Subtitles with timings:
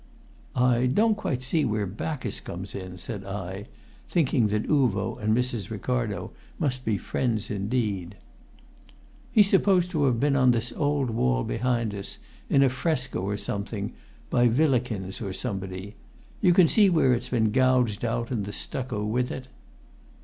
[0.55, 3.67] "I don't quite see where Bacchus comes in," said I,
[4.09, 5.69] thinking that Uvo and Mrs.
[5.69, 8.17] Ricardo must be friends indeed.
[9.31, 12.17] "He's supposed to have been on this old wall behind us,
[12.49, 13.93] in a fresco or something,
[14.31, 15.93] by Villikins or somebody.
[16.41, 19.49] You can see where it's been gouged out, and the stucco with it."